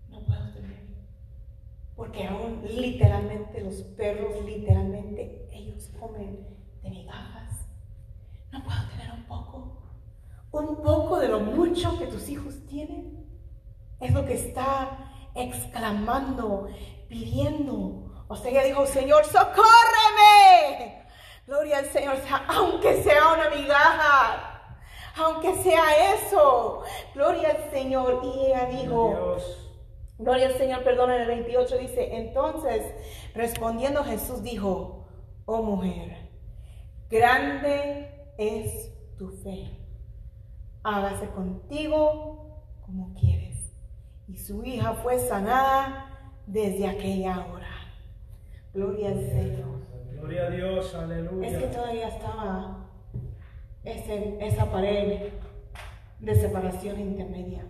[0.08, 0.78] no puedo tener.
[1.96, 6.46] Porque aún literalmente los perros, literalmente, ellos comen
[6.82, 7.66] de migajas.
[8.52, 9.82] No puedo tener un poco.
[10.52, 13.23] Un poco de lo mucho que tus hijos tienen.
[14.00, 16.68] Es lo que está exclamando,
[17.08, 18.12] pidiendo.
[18.28, 21.04] O sea, ella dijo, Señor, socórreme.
[21.46, 22.16] Gloria al Señor,
[22.48, 24.78] aunque sea una migaja,
[25.16, 26.82] aunque sea eso.
[27.14, 28.20] Gloria al Señor.
[28.24, 29.36] Y ella dijo,
[30.18, 32.82] Gloria al Señor, perdón, en el 28 dice, entonces
[33.34, 35.08] respondiendo Jesús dijo,
[35.44, 36.30] oh mujer,
[37.10, 39.76] grande es tu fe,
[40.84, 43.43] hágase contigo como quieres.
[44.28, 46.10] Y su hija fue sanada
[46.46, 47.68] desde aquella hora.
[48.72, 49.80] Gloria al Señor.
[50.12, 51.48] Gloria a Dios, aleluya.
[51.48, 52.86] Es que todavía estaba
[53.84, 55.32] ese, esa pared
[56.20, 57.66] de separación intermedia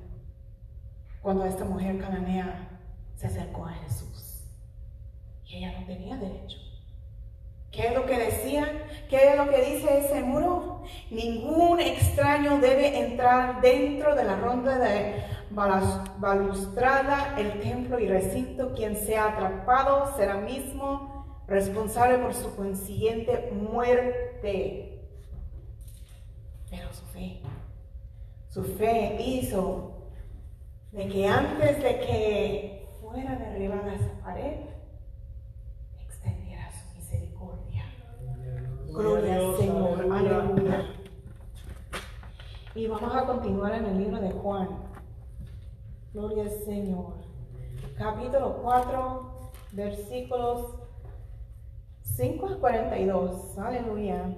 [1.21, 2.69] cuando esta mujer cananea
[3.17, 4.45] se acercó a Jesús.
[5.47, 6.59] Y ella no tenía derecho.
[7.71, 8.69] ¿Qué es lo que decían?
[9.11, 10.83] ¿Qué es lo que dice ese muro?
[11.11, 15.14] Ningún extraño debe entrar dentro de la ronda de
[15.55, 18.75] balustrada, el templo y recinto.
[18.75, 25.09] Quien sea atrapado será mismo responsable por su consiguiente muerte.
[26.71, 27.40] Pero su fe,
[28.49, 30.11] su fe hizo
[30.93, 34.61] de que antes de que fuera derribada esa pared,
[36.01, 37.85] extendiera su misericordia.
[38.88, 40.85] Gloria al Señor, aleluya.
[42.75, 44.84] Y vamos a continuar en el libro de Juan.
[46.14, 47.14] Gloria al Señor.
[47.98, 50.79] Capítulo 4, versículos
[52.03, 53.59] 5 a 42.
[53.59, 54.37] Aleluya.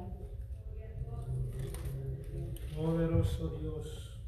[2.75, 4.19] Poderoso Dios.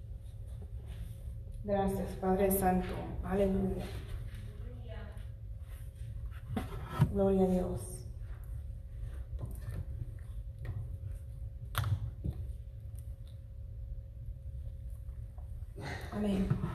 [1.65, 2.95] Gracias, Padre Santo.
[3.25, 3.87] Aleluya.
[7.11, 7.81] Gloria a Dios.
[16.13, 16.68] Amén.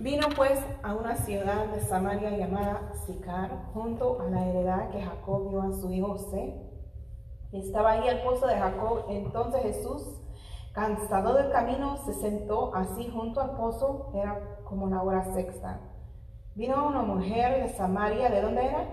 [0.00, 5.48] Vino pues a una ciudad de Samaria llamada Sicar, junto a la heredad que Jacob
[5.48, 6.54] dio a su hijo José.
[7.52, 9.06] Estaba ahí el pozo de Jacob.
[9.08, 10.18] Entonces Jesús
[10.78, 15.80] Cansado del camino, se sentó así junto al pozo, era como la hora sexta.
[16.54, 18.86] Vino una mujer de Samaria, ¿de dónde era?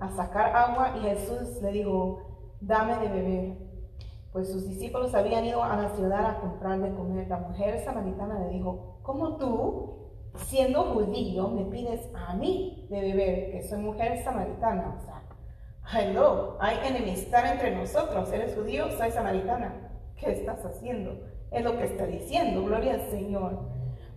[0.00, 3.58] A sacar agua y Jesús le dijo, dame de beber.
[4.32, 7.28] Pues sus discípulos habían ido a la ciudad a comprar de comer.
[7.28, 10.10] La mujer samaritana le dijo, ¿cómo tú,
[10.46, 14.96] siendo judío, me pides a mí de beber, que soy mujer samaritana?
[14.96, 15.22] O sea,
[15.92, 18.32] hello, hay enemistad entre nosotros.
[18.32, 19.90] Eres judío, soy samaritana.
[20.20, 21.18] ¿qué estás haciendo?
[21.50, 23.58] Es lo que está diciendo, gloria al Señor.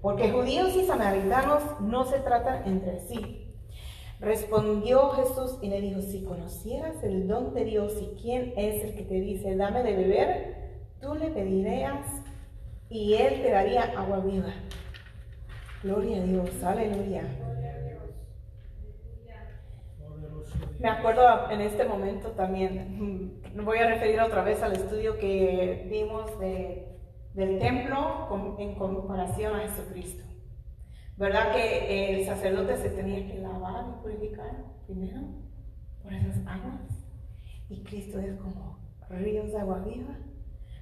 [0.02, 3.43] Porque judíos y samaritanos no se tratan entre sí.
[4.20, 8.96] Respondió Jesús y le dijo, si conocieras el don de Dios y quién es el
[8.96, 10.56] que te dice, dame de beber,
[11.02, 12.08] tú le pedirías
[12.90, 14.54] y él te daría agua viva.
[15.84, 17.24] Gloria a Dios, aleluya.
[20.80, 26.40] Me acuerdo en este momento también, voy a referir otra vez al estudio que vimos
[26.40, 26.88] de,
[27.34, 30.33] del templo en comparación a Jesucristo.
[31.18, 35.22] ¿Verdad que el sacerdote se tenía que lavar y purificar primero
[36.02, 36.82] por esas aguas?
[37.70, 40.18] Y Cristo es como ríos de agua viva.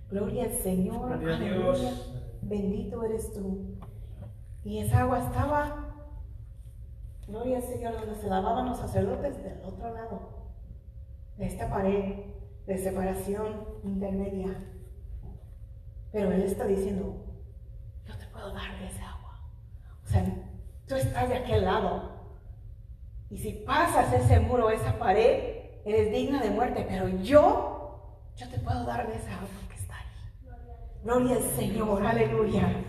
[0.09, 1.13] Gloria al Señor.
[1.13, 1.93] Aleluya.
[2.41, 3.77] Bendito eres tú.
[4.63, 5.91] Y esa agua estaba
[7.31, 10.19] Gloria al Señor, donde se lavaban los sacerdotes del otro lado
[11.37, 12.25] de esta pared
[12.67, 14.53] de separación intermedia.
[16.11, 17.15] Pero Él está diciendo,
[18.05, 19.20] yo te puedo dar de esa agua.
[20.87, 22.11] Tú estás de aquel lado.
[23.29, 25.55] Y si pasas ese muro, esa pared,
[25.85, 26.85] eres digna de muerte.
[26.87, 30.05] Pero yo, yo te puedo dar de esa agua que está ahí.
[31.03, 32.83] Gloria al Señor, aleluya.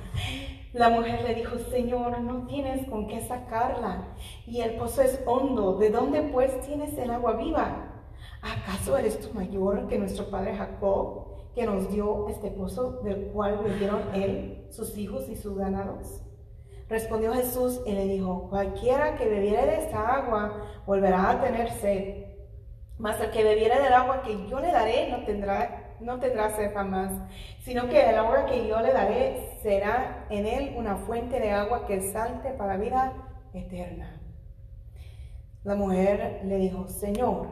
[0.73, 4.14] La mujer le dijo, Señor, no tienes con qué sacarla,
[4.47, 5.77] y el pozo es hondo.
[5.77, 7.93] ¿De dónde pues tienes el agua viva?
[8.41, 13.59] ¿Acaso eres tú mayor que nuestro padre Jacob, que nos dio este pozo del cual
[13.62, 16.23] bebieron él, sus hijos y sus ganados?
[16.89, 22.26] Respondió Jesús y le dijo, cualquiera que bebiere de esta agua volverá a tener sed,
[22.99, 26.72] mas el que bebiere del agua que yo le daré no tendrá no tendrá sed
[26.74, 27.12] jamás,
[27.61, 31.87] sino que el agua que yo le daré será en él una fuente de agua
[31.87, 33.12] que salte para vida
[33.55, 34.20] eterna.
[35.64, 37.47] La mujer le dijo, Señor,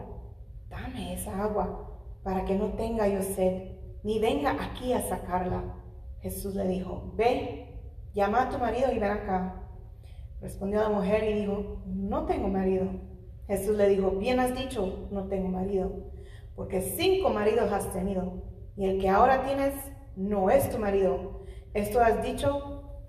[0.69, 1.91] dame esa agua
[2.25, 5.77] para que no tenga yo sed, ni venga aquí a sacarla.
[6.21, 7.70] Jesús le dijo, ve,
[8.15, 9.57] llama a tu marido y ven acá.
[10.41, 12.87] Respondió la mujer y dijo, no tengo marido.
[13.47, 16.11] Jesús le dijo, bien has dicho, no tengo marido
[16.61, 18.43] porque cinco maridos has tenido,
[18.77, 19.73] y el que ahora tienes
[20.15, 21.41] no es tu marido.
[21.73, 23.01] Esto has dicho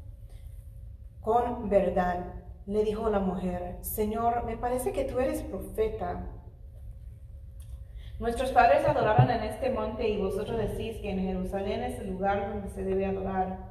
[1.20, 2.34] con verdad.
[2.66, 6.30] Le dijo la mujer, Señor, me parece que tú eres profeta.
[8.20, 12.54] Nuestros padres adoraban en este monte y vosotros decís que en Jerusalén es el lugar
[12.54, 13.71] donde se debe adorar.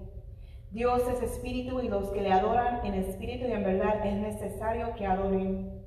[0.71, 4.95] Dios es espíritu y los que le adoran en espíritu y en verdad es necesario
[4.95, 5.83] que adoren.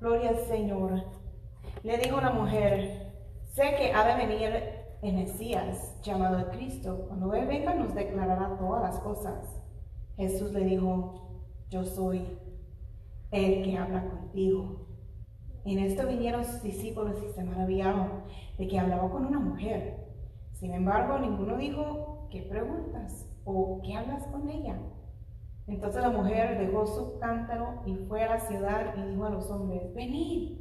[0.00, 1.04] Gloria al Señor.
[1.82, 3.12] Le dijo la mujer,
[3.44, 4.50] sé que ha de venir
[5.02, 7.04] el Mesías, llamado Cristo.
[7.06, 9.62] Cuando Él venga nos declarará todas las cosas.
[10.16, 12.38] Jesús le dijo, yo soy
[13.30, 14.86] el que habla contigo.
[15.66, 18.22] En esto vinieron sus discípulos y se maravillaron
[18.56, 20.06] de que hablaba con una mujer.
[20.54, 23.26] Sin embargo, ninguno dijo, ¿qué preguntas?
[23.46, 24.76] ¿O qué hablas con ella?
[25.68, 29.50] Entonces la mujer dejó su cántaro y fue a la ciudad y dijo a los
[29.50, 30.58] hombres, venid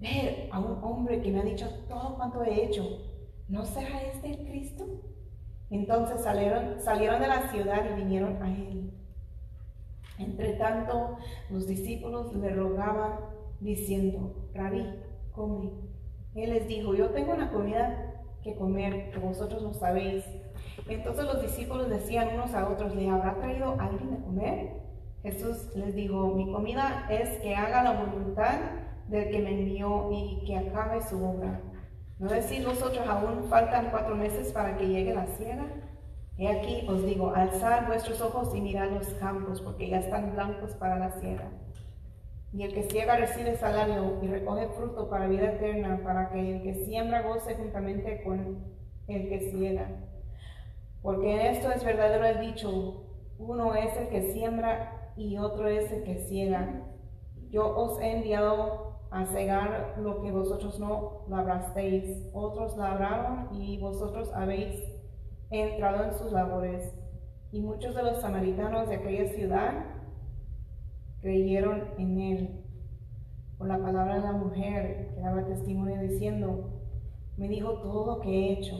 [0.00, 2.84] ver a un hombre que me ha dicho todo cuanto he hecho,
[3.48, 4.86] ¿no será este el Cristo?
[5.70, 8.92] Entonces salieron, salieron de la ciudad y vinieron a él.
[10.18, 11.16] Entre tanto,
[11.50, 13.18] los discípulos le rogaban
[13.60, 14.84] diciendo, Rabí,
[15.32, 15.70] come.
[16.34, 20.24] Él les dijo, yo tengo una comida que comer que vosotros no sabéis.
[20.86, 24.88] Entonces los discípulos decían unos a otros, ¿le habrá traído alguien de comer?
[25.22, 28.60] Jesús les dijo, mi comida es que haga la voluntad
[29.08, 31.60] del que me envió y que acabe su obra.
[32.18, 35.66] ¿No decís vosotros aún faltan cuatro meses para que llegue la siega?
[36.36, 40.72] He aquí os digo, alzad vuestros ojos y mirad los campos, porque ya están blancos
[40.74, 41.50] para la siega.
[42.52, 46.62] Y el que ciega recibe salario y recoge fruto para vida eterna, para que el
[46.62, 48.64] que siembra goce juntamente con
[49.08, 49.88] el que ciega.
[51.02, 53.06] Porque en esto es verdadero el dicho,
[53.38, 56.84] uno es el que siembra y otro es el que ciega.
[57.50, 62.28] Yo os he enviado a cegar lo que vosotros no labrasteis.
[62.32, 64.84] Otros labraron y vosotros habéis
[65.50, 66.94] entrado en sus labores.
[67.50, 69.84] Y muchos de los samaritanos de aquella ciudad
[71.20, 72.64] creyeron en él.
[73.56, 76.70] Por la palabra de la mujer que daba testimonio diciendo,
[77.36, 78.76] me dijo todo lo que he hecho.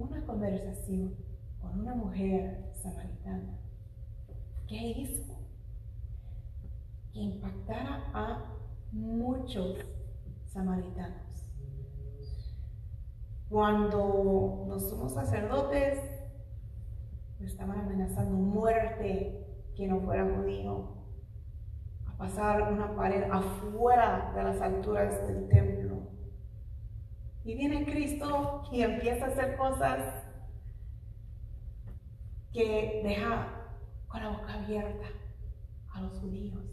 [0.00, 1.14] Una conversación
[1.60, 3.58] con una mujer samaritana.
[4.66, 5.36] ¿Qué hizo?
[7.12, 8.56] Que impactara a
[8.92, 9.76] muchos
[10.46, 11.52] samaritanos.
[13.50, 15.98] Cuando los sumos sacerdotes
[17.40, 19.46] estaban amenazando muerte
[19.76, 20.94] quien no fuera judío,
[22.06, 26.19] a pasar una pared afuera de las alturas del templo.
[27.44, 30.24] Y viene Cristo y empieza a hacer cosas
[32.52, 33.48] que deja
[34.08, 35.06] con la boca abierta
[35.92, 36.64] a los judíos.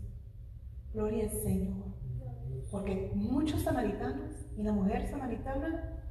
[0.93, 1.86] Gloria al Señor.
[2.72, 6.03] Porque muchos samaritanos y la mujer samaritana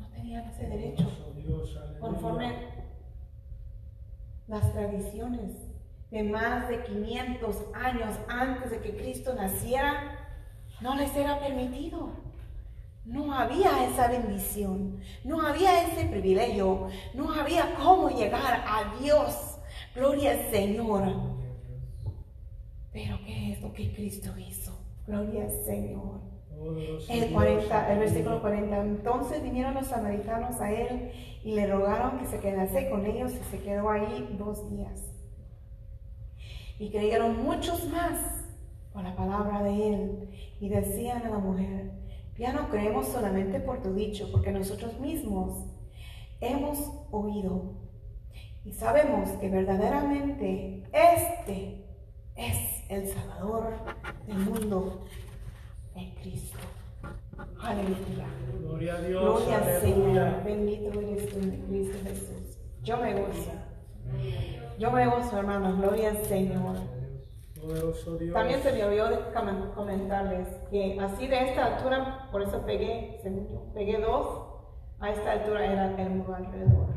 [0.00, 1.08] no tenían ese derecho.
[2.00, 2.74] Conforme
[4.48, 5.52] las tradiciones
[6.10, 10.28] de más de 500 años antes de que Cristo naciera,
[10.80, 12.23] no les era permitido.
[13.04, 19.58] No había esa bendición, no había ese privilegio, no había cómo llegar a Dios.
[19.94, 21.12] Gloria al Señor.
[22.92, 24.72] Pero ¿qué es lo que Cristo hizo?
[25.06, 26.20] Gloria al Señor.
[27.08, 28.80] El, Dios, 40, el versículo 40.
[28.80, 31.12] Entonces vinieron los samaritanos a él
[31.44, 35.02] y le rogaron que se quedase con ellos y se quedó ahí dos días.
[36.78, 38.44] Y creyeron muchos más
[38.92, 40.30] por la palabra de él
[40.60, 41.90] y decían a la mujer,
[42.38, 45.66] ya no creemos solamente por tu dicho, porque nosotros mismos
[46.40, 46.78] hemos
[47.10, 47.74] oído
[48.64, 51.84] y sabemos que verdaderamente este
[52.34, 53.74] es el Salvador
[54.26, 55.04] del mundo,
[55.94, 56.58] el Cristo.
[57.60, 58.26] Aleluya.
[58.60, 60.44] Gloria a Dios, Gloria al Señor.
[60.44, 62.58] Bendito eres tú, Cristo Jesús.
[62.82, 63.52] Yo me gozo.
[64.78, 65.78] Yo me gozo, hermanos.
[65.78, 66.76] Gloria al Señor.
[67.64, 68.34] Poderoso Dios.
[68.34, 69.06] También se me olvidó
[69.74, 73.20] comentarles que así de esta altura, por eso pegué,
[73.72, 74.54] pegué dos,
[75.00, 76.88] a esta altura era el muro alrededor.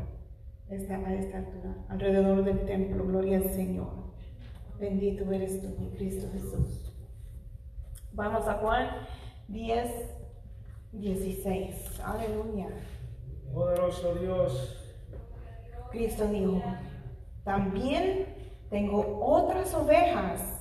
[0.68, 3.06] Esta, a esta altura, alrededor del templo.
[3.06, 3.88] Gloria al Señor.
[4.78, 6.92] Bendito eres tú, mi Cristo Jesús.
[8.12, 8.88] Vamos a Juan
[9.48, 9.90] 10,
[10.92, 12.00] 16.
[12.04, 12.68] Aleluya.
[13.54, 14.94] Poderoso Dios.
[15.90, 16.62] Cristo dijo,
[17.44, 18.26] también
[18.68, 20.57] tengo otras ovejas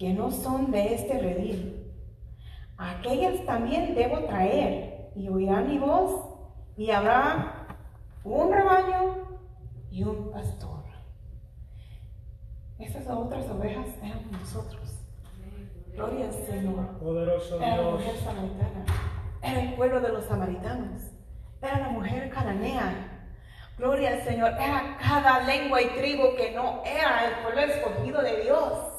[0.00, 1.92] que no son de este redil.
[2.78, 6.24] Aquellas también debo traer y oirán mi voz
[6.74, 7.66] y habrá
[8.24, 9.38] un rebaño
[9.90, 10.84] y un pastor.
[12.78, 15.04] Estas otras ovejas eran nosotros.
[15.92, 16.98] Gloria al Señor.
[16.98, 18.84] Poderoso Era la mujer samaritana.
[19.42, 21.02] Era el pueblo de los samaritanos.
[21.60, 23.28] Era la mujer cananea.
[23.76, 24.52] Gloria al Señor.
[24.52, 28.89] Era cada lengua y tribu que no era el pueblo escogido de Dios.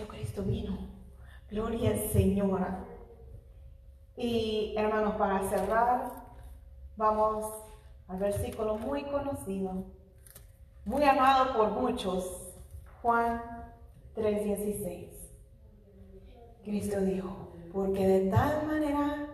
[0.00, 0.78] A eso Cristo vino.
[1.50, 2.66] Gloria al Señor.
[4.16, 6.24] Y hermanos, para cerrar,
[6.96, 7.52] vamos
[8.08, 9.84] al versículo muy conocido,
[10.86, 12.54] muy amado por muchos,
[13.02, 13.42] Juan
[14.14, 15.10] 3:16.
[16.64, 19.28] Cristo dijo, porque de tal manera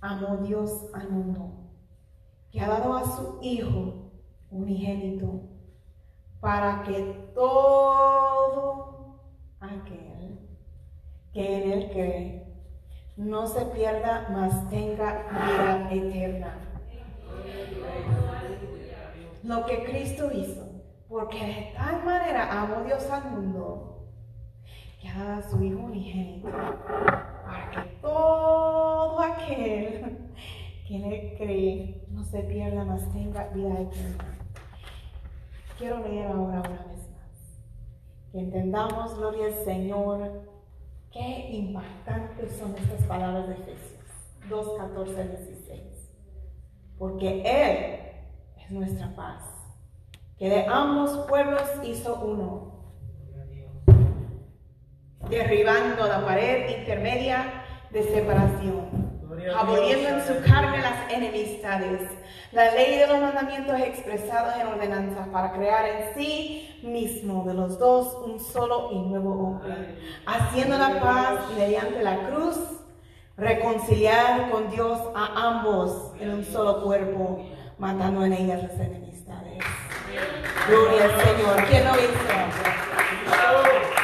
[0.00, 1.50] amó Dios al mundo,
[2.52, 4.12] que ha dado a su Hijo
[4.52, 5.40] unigénito,
[6.40, 8.89] para que todo
[9.60, 10.38] aquel
[11.32, 12.50] que en él cree
[13.16, 16.54] no se pierda, mas tenga vida eterna.
[19.42, 20.66] Lo que Cristo hizo,
[21.08, 24.08] porque de tal manera amó Dios al mundo,
[25.00, 30.30] que ha dado a su Hijo unigénito, para que todo aquel
[30.86, 34.24] que en él cree no se pierda, mas tenga vida eterna.
[35.78, 37.09] Quiero leer ahora una vez.
[38.32, 40.48] Que entendamos, gloria al Señor,
[41.12, 44.04] qué impactantes son estas palabras de Efesios
[44.48, 45.80] 2, 14 al 16.
[46.96, 49.42] Porque Él es nuestra paz,
[50.38, 52.70] que de ambos pueblos hizo uno
[55.28, 59.09] derribando la pared intermedia de separación,
[59.56, 62.10] aboliendo en su carne las enemistades,
[62.52, 67.78] la ley de los mandamientos expresados en ordenanza para crear en sí mismo de los
[67.78, 72.56] dos un solo y nuevo hombre, haciendo la paz mediante la cruz,
[73.36, 77.46] reconciliar con Dios a ambos en un solo cuerpo,
[77.78, 79.64] matando en ellas las enemistades.
[80.68, 81.64] Gloria al Señor.
[81.68, 82.79] ¿Quién lo hizo?